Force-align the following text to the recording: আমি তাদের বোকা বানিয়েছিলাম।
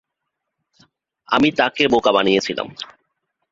আমি 1.29 1.49
তাদের 1.51 1.85
বোকা 1.93 2.11
বানিয়েছিলাম। 2.17 2.67